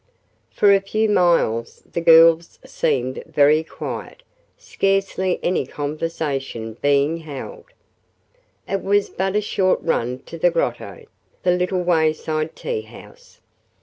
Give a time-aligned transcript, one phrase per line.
[0.49, 4.23] For a few miles the girls seemed very quiet,
[4.57, 7.65] scarcely any conversation being held.
[8.67, 11.05] It was but a short run to the Grotto,
[11.43, 13.41] the little wayside tea house.